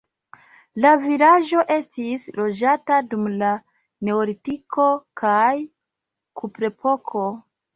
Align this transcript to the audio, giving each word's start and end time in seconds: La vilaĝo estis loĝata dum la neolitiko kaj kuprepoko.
La 0.83 0.91
vilaĝo 1.01 1.65
estis 1.75 2.25
loĝata 2.39 2.99
dum 3.11 3.29
la 3.43 3.51
neolitiko 4.09 4.89
kaj 5.23 5.55
kuprepoko. 6.43 7.29